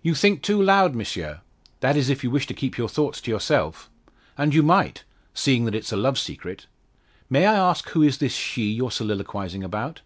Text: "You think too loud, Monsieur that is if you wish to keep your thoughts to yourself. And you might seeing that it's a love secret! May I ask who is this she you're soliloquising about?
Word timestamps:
"You 0.00 0.14
think 0.14 0.42
too 0.42 0.62
loud, 0.62 0.94
Monsieur 0.94 1.40
that 1.80 1.96
is 1.96 2.08
if 2.08 2.22
you 2.22 2.30
wish 2.30 2.46
to 2.46 2.54
keep 2.54 2.78
your 2.78 2.88
thoughts 2.88 3.20
to 3.22 3.32
yourself. 3.32 3.90
And 4.38 4.54
you 4.54 4.62
might 4.62 5.02
seeing 5.34 5.64
that 5.64 5.74
it's 5.74 5.90
a 5.90 5.96
love 5.96 6.20
secret! 6.20 6.68
May 7.28 7.46
I 7.46 7.54
ask 7.56 7.88
who 7.88 8.02
is 8.04 8.18
this 8.18 8.32
she 8.36 8.70
you're 8.70 8.92
soliloquising 8.92 9.64
about? 9.64 10.02